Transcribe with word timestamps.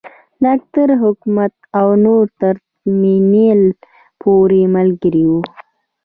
ډاکټر 0.43 0.87
حکمت 1.03 1.53
او 1.79 1.87
نور 2.05 2.23
تر 2.41 2.55
ترمینل 2.81 3.63
پورې 4.21 4.61
ملګري 4.75 5.23
وو. 5.29 5.41